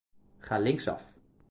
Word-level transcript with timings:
Ga 0.47 0.57
linksaf. 0.63 1.05